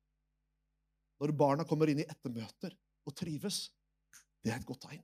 Når 1.20 1.36
barna 1.38 1.66
kommer 1.68 1.92
inn 1.92 2.02
i 2.02 2.08
ettermøter 2.08 2.74
og 3.06 3.16
trives, 3.18 3.68
det 4.44 4.54
er 4.54 4.62
et 4.62 4.68
godt 4.68 4.86
tegn. 4.88 5.04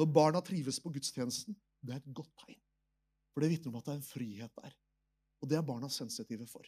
Når 0.00 0.08
barna 0.08 0.40
trives 0.44 0.80
på 0.80 0.90
gudstjenesten, 0.94 1.56
det 1.84 1.94
er 1.94 2.00
et 2.00 2.14
godt 2.16 2.32
tegn. 2.44 2.60
For 3.32 3.44
det 3.44 3.52
vitner 3.52 3.72
om 3.72 3.78
at 3.80 3.86
det 3.86 3.92
er 3.92 4.00
en 4.00 4.06
frihet 4.06 4.62
der. 4.62 4.74
Og 5.42 5.50
det 5.50 5.58
er 5.58 5.66
barna 5.66 5.90
sensitive 5.92 6.46
for. 6.48 6.64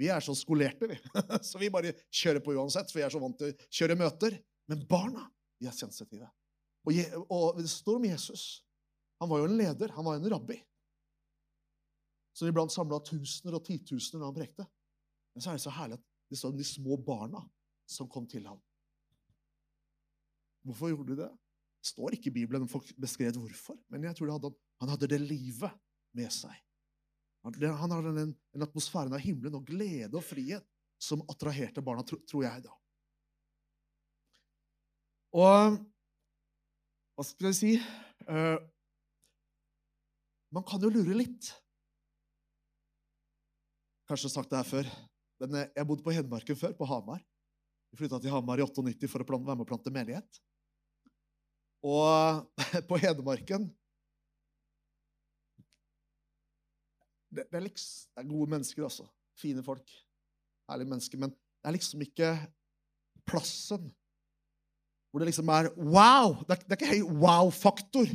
Vi 0.00 0.08
er 0.10 0.22
så 0.24 0.34
skolerte, 0.34 0.88
vi. 0.90 0.98
Så 1.48 1.60
vi 1.60 1.70
bare 1.70 1.94
kjører 2.10 2.42
på 2.42 2.54
uansett, 2.56 2.90
for 2.90 2.98
vi 2.98 3.04
er 3.06 3.12
så 3.14 3.20
vant 3.22 3.36
til 3.38 3.52
å 3.52 3.68
kjøre 3.78 3.96
møter. 3.98 4.36
Men 4.70 4.82
barna, 4.90 5.28
de 5.60 5.68
er 5.70 5.76
sensitive. 5.76 6.26
Og, 6.84 7.60
det 7.60 7.70
står 7.70 8.00
om 8.00 8.06
Jesus. 8.08 8.64
Han 9.22 9.30
var 9.30 9.42
jo 9.42 9.48
en 9.48 9.58
leder. 9.60 9.94
Han 9.94 10.06
var 10.06 10.18
en 10.18 10.30
rabbi. 10.34 10.58
Som 12.34 12.50
iblant 12.50 12.74
samla 12.74 12.98
tusener 13.06 13.54
og 13.54 13.62
titusener 13.66 14.20
når 14.20 14.32
han 14.32 14.38
prekte. 14.40 14.66
Men 15.34 15.44
så 15.44 15.52
er 15.52 15.58
det 15.58 15.64
så 15.64 15.74
herlig 15.78 16.00
at 16.00 16.06
det 16.30 16.40
står 16.40 16.52
om 16.54 16.58
de 16.58 16.66
små 16.66 16.98
barna 16.98 17.44
som 17.86 18.10
kom 18.10 18.26
til 18.26 18.46
ham. 18.48 18.58
Hvorfor 20.64 20.90
gjorde 20.90 21.12
de 21.12 21.22
det? 21.22 21.30
Det 21.84 21.90
står 21.92 22.16
ikke 22.16 22.30
i 22.32 22.36
Bibelen 22.40 22.68
folk 22.70 22.88
beskrevet 22.96 23.36
hvorfor, 23.36 23.76
men 23.92 24.06
jeg 24.08 24.16
tror 24.16 24.30
hadde, 24.32 24.50
han 24.80 24.92
hadde 24.94 25.08
det 25.12 25.18
livet 25.20 25.74
med 26.16 26.32
seg. 26.32 26.54
Han 27.44 27.92
har 27.92 28.06
en, 28.08 28.32
en 28.32 28.64
atmosfæren 28.64 29.12
av 29.12 29.20
himmelen 29.20 29.58
og 29.58 29.66
glede 29.68 30.16
og 30.16 30.24
frihet 30.24 30.64
som 31.00 31.24
attraherte 31.28 31.82
barna, 31.84 32.04
tro, 32.06 32.16
tror 32.24 32.46
jeg 32.46 32.64
da. 32.64 32.72
Og 35.34 35.76
hva 37.14 37.26
skal 37.26 37.50
jeg 37.50 37.58
si 37.58 37.72
uh, 38.30 38.58
Man 40.54 40.64
kan 40.66 40.82
jo 40.82 40.90
lure 40.94 41.16
litt. 41.18 41.50
Kanskje 44.06 44.30
sagt 44.30 44.52
det 44.52 44.60
her 44.60 44.68
før, 44.68 44.90
men 45.42 45.56
eh, 45.58 45.70
jeg 45.74 45.86
bodde 45.88 46.04
på 46.04 46.12
Hedmarken 46.14 46.58
før, 46.60 46.74
på 46.78 46.86
Hamar. 46.86 47.22
Vi 47.90 47.98
flytta 47.98 48.20
til 48.22 48.30
Hamar 48.30 48.60
i 48.60 48.66
98 48.66 49.08
for 49.10 49.24
å 49.24 49.26
være 49.32 49.56
med 49.56 49.64
og 49.64 49.70
plante 49.70 49.90
menighet. 49.90 50.38
Og 51.82 52.44
på 52.90 53.00
Hedmarken 53.02 53.66
det, 57.34 57.46
det, 57.50 57.58
er 57.58 57.66
liksom, 57.66 58.08
det 58.14 58.22
er 58.22 58.30
gode 58.30 58.54
mennesker, 58.54 58.86
altså. 58.86 59.06
Fine 59.40 59.64
folk. 59.66 59.90
Ærlige 60.70 60.92
mennesker. 60.92 61.20
Men 61.20 61.34
det 61.34 61.68
er 61.70 61.76
liksom 61.76 62.02
ikke 62.06 62.32
plassen 63.28 63.92
hvor 65.14 65.22
det 65.22 65.28
liksom 65.28 65.50
er 65.54 65.68
wow! 65.78 66.32
Det 66.42 66.56
er, 66.56 66.62
det 66.66 66.74
er 66.74 66.80
ikke 66.80 66.90
høy 66.90 67.18
wow-faktor 67.22 68.08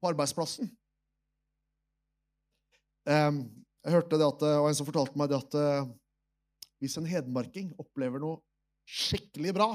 på 0.00 0.08
arbeidsplassen. 0.08 0.70
Um, 3.04 3.42
jeg 3.84 3.92
hørte 3.92 4.16
det 4.16 4.24
at, 4.24 4.38
det 4.40 4.52
var 4.64 4.70
en 4.70 4.78
som 4.78 4.88
fortalte 4.88 5.20
meg 5.20 5.28
det 5.28 5.42
at 5.42 5.56
uh, 5.60 5.90
hvis 6.80 6.96
en 6.96 7.10
hedmarking 7.10 7.74
opplever 7.76 8.22
noe 8.22 8.40
skikkelig 8.88 9.52
bra, 9.58 9.68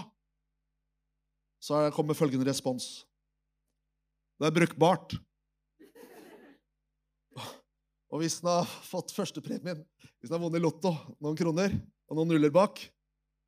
så 1.62 1.86
kommer 1.94 2.18
følgende 2.18 2.50
respons. 2.50 3.04
Det 4.42 4.50
er 4.50 4.58
brukbart. 4.58 5.14
Og 8.10 8.24
hvis 8.24 8.40
den 8.42 8.50
har 8.50 8.70
fått 8.90 9.14
førstepremien, 9.14 9.84
hvis 10.20 10.30
den 10.30 10.38
har 10.38 10.42
vunnet 10.42 10.64
Lotto, 10.64 10.96
noen 11.22 11.38
kroner 11.38 11.76
og 12.10 12.18
noen 12.18 12.32
nuller 12.34 12.54
bak, 12.54 12.82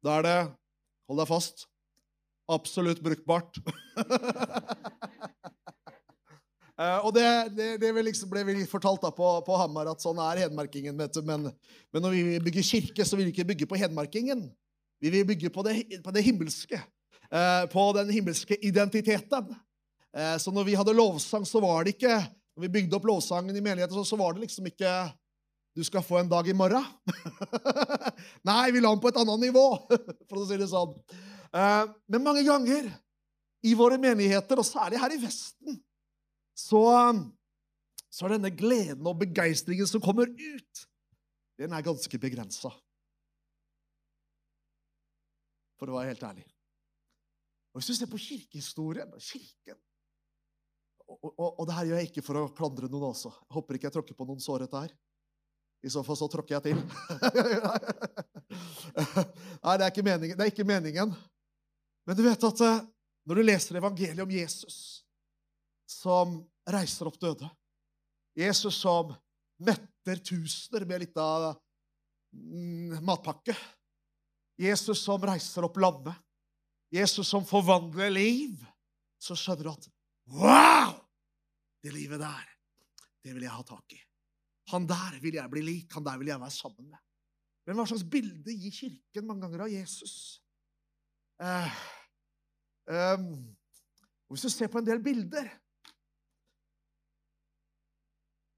da 0.06 0.20
er 0.20 0.28
det 0.28 0.40
Hold 1.12 1.20
deg 1.20 1.28
fast 1.28 1.66
absolutt 2.52 3.02
brukbart. 3.04 3.58
uh, 6.80 7.00
og 7.06 7.12
det, 7.16 7.26
det, 7.58 7.68
det 7.82 7.92
liksom 8.06 8.32
ble 8.32 8.46
vi 8.48 8.64
fortalt 8.70 9.04
da 9.04 9.12
på, 9.16 9.28
på 9.44 9.58
Hamar 9.60 9.92
at 9.92 10.04
sånn 10.04 10.20
er 10.24 10.46
hedmarkingen. 10.46 10.96
Men, 10.96 11.12
men, 11.28 12.00
når 12.00 12.16
vi 12.16 12.40
bygger 12.48 12.68
kirke, 12.68 13.08
så 13.08 13.20
vil 13.20 13.28
vi 13.28 13.36
ikke 13.36 13.50
bygge 13.54 13.68
på 13.68 13.80
hedmarkingen. 13.82 14.46
Vi 15.02 15.12
vil 15.14 15.28
bygge 15.28 15.52
på 15.54 15.66
det, 15.68 15.76
på 16.06 16.16
det 16.16 16.24
himmelske. 16.24 16.80
eh, 17.28 17.64
På 17.74 17.90
den 17.98 18.12
himmelske 18.14 18.56
identiteten. 18.64 19.52
Eh, 20.16 20.38
Så 20.38 20.54
når 20.54 20.68
vi 20.68 20.78
hadde 20.78 20.96
lovsang, 20.96 21.44
så 21.48 21.60
var 21.64 21.84
det 21.84 21.96
ikke 21.98 22.20
Når 22.62 22.68
vi 22.70 22.76
bygde 22.78 22.94
opp 22.94 23.06
lovsangen 23.10 23.56
i 23.58 23.62
menigheten, 23.66 24.06
så- 24.06 24.18
var 24.18 24.34
det 24.34 24.44
liksom 24.44 24.68
ikke 24.70 24.90
du 25.74 25.84
skal 25.84 26.04
få 26.04 26.20
en 26.20 26.30
dag 26.30 26.46
i 26.48 26.54
morgen. 26.54 26.84
Nei, 28.46 28.70
vi 28.72 28.82
la 28.84 28.92
den 28.92 29.00
på 29.02 29.08
et 29.10 29.18
annet 29.18 29.40
nivå, 29.40 29.64
for 30.30 30.38
å 30.38 30.46
si 30.46 30.58
det 30.60 30.68
sånn. 30.70 30.94
Eh, 31.56 31.88
Men 32.12 32.24
mange 32.24 32.44
ganger 32.46 32.92
i 33.66 33.74
våre 33.74 33.98
menigheter, 33.98 34.60
og 34.62 34.68
særlig 34.68 35.00
her 35.02 35.16
i 35.16 35.18
Vesten, 35.24 35.80
så, 36.54 36.84
så 38.12 38.28
er 38.28 38.36
denne 38.36 38.52
gleden 38.54 39.08
og 39.10 39.18
begeistringen 39.24 39.88
som 39.90 40.04
kommer 40.06 40.30
ut, 40.30 40.86
den 41.58 41.74
er 41.74 41.82
ganske 41.82 42.20
begrensa. 42.22 42.70
For 45.80 45.90
å 45.90 45.98
være 45.98 46.12
helt 46.14 46.28
ærlig. 46.30 46.46
Og 47.74 47.80
Hvis 47.82 47.90
du 47.90 47.96
ser 47.98 48.12
på 48.12 48.20
kirkehistorien 48.22 49.10
kirken 49.18 49.80
og, 51.12 51.32
og, 51.32 51.50
og 51.62 51.68
det 51.68 51.78
her 51.78 51.90
gjør 51.90 52.02
jeg 52.02 52.12
ikke 52.12 52.26
for 52.26 52.40
å 52.40 52.52
klandre 52.56 52.90
noen 52.92 53.12
også. 53.12 53.30
Jeg 53.34 53.56
håper 53.58 53.78
ikke 53.78 53.90
jeg 53.90 53.96
tråkker 53.98 54.18
på 54.18 54.28
noen 54.30 54.44
sårete 54.44 54.84
her. 54.86 54.94
I 55.82 55.90
så 55.90 56.04
fall 56.06 56.18
så 56.20 56.28
tråkker 56.30 56.58
jeg 56.58 56.64
til. 56.70 56.82
Nei, 59.64 59.76
det 59.76 59.86
er 59.86 59.90
ikke 59.90 60.06
meningen. 60.06 60.38
Det 60.38 60.46
er 60.46 60.52
ikke 60.52 60.68
meningen. 60.68 61.14
Men 62.06 62.18
du 62.18 62.24
vet 62.26 62.50
at 62.52 62.60
eh, 62.68 62.84
når 63.30 63.40
du 63.40 63.44
leser 63.46 63.80
evangeliet 63.80 64.24
om 64.24 64.34
Jesus 64.34 64.76
som 65.90 66.40
reiser 66.70 67.10
opp 67.10 67.20
døde 67.22 67.50
Jesus 68.38 68.78
som 68.80 69.12
metter 69.60 70.22
tusener 70.24 70.86
med 70.86 71.04
litt 71.04 71.18
av 71.20 71.52
mm, 72.32 73.02
matpakke. 73.04 73.56
Jesus 74.62 75.02
som 75.04 75.24
reiser 75.26 75.66
opp 75.68 75.78
lamme. 75.82 76.14
Jesus 76.92 77.28
som 77.28 77.46
forvandler 77.48 78.14
liv. 78.14 78.62
Så 79.22 79.36
skjønner 79.38 79.68
du 79.68 79.74
at 79.74 79.90
Wow! 80.32 81.01
Det 81.82 81.94
livet 81.94 82.22
der, 82.22 82.50
det 83.26 83.34
vil 83.36 83.46
jeg 83.46 83.54
ha 83.54 83.64
tak 83.66 83.96
i. 83.96 84.02
Han 84.72 84.86
der 84.88 85.18
vil 85.22 85.40
jeg 85.40 85.52
bli 85.52 85.64
lik. 85.66 85.94
Han 85.98 86.06
der 86.06 86.20
vil 86.22 86.30
jeg 86.30 86.42
være 86.42 86.54
sammen 86.54 86.92
med. 86.92 87.02
Men 87.66 87.78
hva 87.78 87.88
slags 87.90 88.06
bilde 88.10 88.54
gir 88.54 88.74
Kirken 88.74 89.28
mange 89.28 89.46
ganger 89.46 89.66
av 89.66 89.74
Jesus? 89.74 90.16
Eh, 91.42 91.82
eh, 92.94 93.26
hvis 94.32 94.46
du 94.46 94.50
ser 94.54 94.70
på 94.72 94.82
en 94.82 94.86
del 94.86 95.02
bilder 95.02 95.50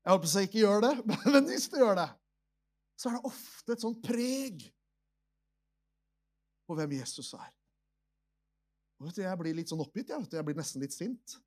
Jeg 0.03 0.11
håper 0.11 0.27
jeg 0.27 0.49
ikke 0.49 0.59
gjør 0.59 0.81
det, 0.83 0.95
men 1.31 1.45
hvis 1.47 1.69
du 1.71 1.77
gjør 1.79 1.95
det, 1.95 2.09
så 2.99 3.07
er 3.07 3.13
det 3.15 3.29
ofte 3.29 3.71
et 3.71 3.83
sånt 3.85 4.01
preg 4.03 4.65
på 6.67 6.75
hvem 6.75 6.97
Jesus 6.97 7.31
er. 7.37 7.47
Og 8.99 9.07
vet 9.07 9.15
du, 9.15 9.21
Jeg 9.23 9.39
blir 9.39 9.55
litt 9.55 9.71
sånn 9.71 9.83
oppgitt. 9.83 10.11
Jeg, 10.11 10.19
vet 10.19 10.33
du, 10.33 10.37
jeg 10.37 10.47
blir 10.49 10.59
nesten 10.59 10.83
litt 10.83 10.95
sint. 10.95 11.37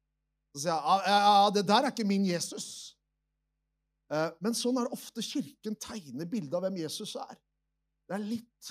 Så 0.57 0.63
sier 0.63 0.77
jeg 1.05 1.13
ja, 1.13 1.49
det 1.53 1.63
der 1.69 1.85
er 1.85 1.93
ikke 1.93 2.07
min 2.09 2.23
Jesus. 2.25 2.97
Eh, 4.09 4.31
Men 4.41 4.57
sånn 4.57 4.79
er 4.81 4.87
det 4.87 4.97
ofte 4.97 5.25
Kirken 5.25 5.77
tegner 5.77 6.31
bildet 6.31 6.57
av 6.57 6.65
hvem 6.65 6.79
Jesus 6.81 7.13
er. 7.21 7.35
Det 8.09 8.17
er 8.17 8.25
litt 8.25 8.71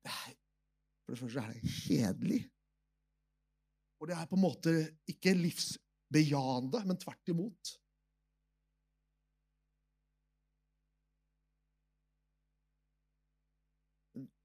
For 0.00 1.12
det 1.12 1.18
første 1.20 1.42
er 1.42 1.52
det 1.52 1.74
kjedelig. 1.74 2.40
Og 4.00 4.08
det 4.08 4.16
er 4.16 4.30
på 4.30 4.38
en 4.38 4.44
måte 4.46 4.74
ikke 5.12 5.36
livsbejaende, 5.36 6.80
men 6.88 7.00
tvert 7.02 7.34
imot. 7.34 7.74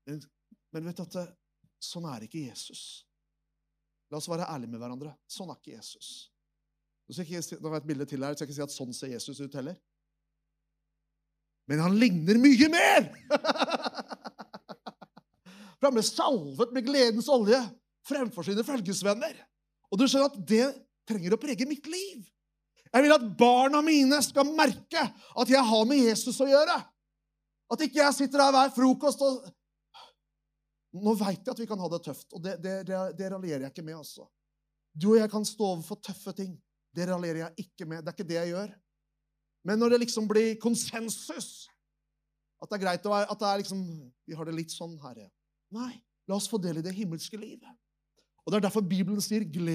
Men, 0.10 0.84
vet 0.84 1.00
du 1.00 1.06
at 1.06 1.36
sånn 1.80 2.12
er 2.12 2.28
ikke 2.28 2.44
Jesus. 2.50 3.06
La 4.12 4.20
oss 4.20 4.28
være 4.28 4.52
ærlige 4.52 4.76
med 4.76 4.84
hverandre. 4.84 5.16
Sånn 5.32 5.54
er 5.54 5.62
ikke 5.62 5.78
Jesus. 5.78 6.35
Nå 7.06 7.14
skal 7.14 7.30
jeg 7.30 7.44
ikke, 7.44 7.62
har 7.62 7.78
jeg 7.78 7.84
et 7.84 7.92
bilde 7.92 8.08
til 8.10 8.26
her, 8.26 8.34
så 8.34 8.44
jeg 8.44 8.50
ikke 8.50 8.58
si 8.58 8.66
at 8.66 8.74
sånn 8.74 8.96
ser 8.98 9.14
Jesus 9.14 9.42
ut 9.44 9.58
heller. 9.60 9.78
Men 11.70 11.84
han 11.86 11.98
ligner 12.02 12.40
mye 12.42 12.70
mer! 12.74 13.12
For 15.76 15.90
han 15.90 15.98
ble 15.98 16.06
salvet 16.08 16.74
med 16.74 16.88
gledens 16.88 17.28
olje 17.30 17.60
fremfor 18.08 18.48
sine 18.48 18.64
følgesvenner. 18.66 19.36
Og 19.92 20.00
du 20.00 20.06
skjønner 20.08 20.32
at 20.32 20.48
det 20.48 20.68
trenger 21.06 21.36
å 21.36 21.42
prege 21.42 21.68
mitt 21.70 21.86
liv. 21.90 22.24
Jeg 22.90 23.04
vil 23.04 23.14
at 23.14 23.26
barna 23.38 23.82
mine 23.84 24.22
skal 24.24 24.48
merke 24.56 25.04
at 25.04 25.52
jeg 25.52 25.62
har 25.68 25.84
med 25.90 26.00
Jesus 26.00 26.40
å 26.42 26.48
gjøre. 26.50 26.78
At 27.74 27.84
ikke 27.84 28.00
jeg 28.00 28.18
sitter 28.18 28.46
her 28.46 28.56
hver 28.56 28.74
frokost 28.76 29.24
og 29.26 29.46
Nå 30.96 31.12
veit 31.20 31.42
jeg 31.42 31.52
at 31.52 31.60
vi 31.60 31.66
kan 31.68 31.82
ha 31.84 31.90
det 31.92 31.98
tøft, 32.06 32.30
og 32.32 32.40
det, 32.40 32.54
det, 32.64 32.86
det, 32.88 32.96
det 33.20 33.28
raljerer 33.28 33.66
jeg 33.66 33.74
ikke 33.74 33.84
med. 33.84 33.98
altså. 34.00 34.30
Du 34.96 35.10
og 35.10 35.18
jeg 35.20 35.28
kan 35.28 35.44
stå 35.44 35.74
overfor 35.74 36.00
tøffe 36.00 36.32
ting. 36.38 36.54
Det 36.96 37.08
raljerer 37.10 37.42
jeg 37.44 37.66
ikke 37.66 37.88
med. 37.90 38.04
Det 38.04 38.12
er 38.12 38.18
ikke 38.18 38.30
det 38.30 38.38
jeg 38.40 38.52
gjør. 38.54 38.76
Men 39.66 39.82
når 39.82 39.96
det 39.96 40.04
liksom 40.06 40.28
blir 40.30 40.60
konsensus, 40.62 41.68
at 42.62 42.70
det 42.70 42.78
er 42.78 42.84
greit 42.86 43.08
å 43.08 43.12
være, 43.12 43.28
at 43.32 43.42
det 43.42 43.48
er 43.50 43.62
liksom, 43.64 43.82
vi 44.30 44.38
har 44.38 44.48
det 44.48 44.56
litt 44.56 44.74
sånn 44.74 44.94
her. 45.02 45.26
Nei, 45.76 45.92
la 46.30 46.38
oss 46.38 46.48
få 46.50 46.60
del 46.62 46.80
i 46.80 46.86
det 46.86 46.94
himmelske 46.96 47.40
livet. 47.40 47.74
Og 48.46 48.54
Det 48.54 48.60
er 48.60 48.68
derfor 48.68 48.86
Bibelen 48.86 49.22
sier 49.26 49.42
'gled 49.42 49.74